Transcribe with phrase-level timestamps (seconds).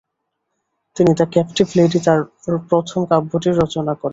[0.95, 2.19] তিনি the Captive Lady তার
[2.69, 4.09] প্রথম কাব্যটির রচনা করেন।